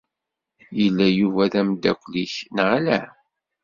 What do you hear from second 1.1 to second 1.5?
Yuba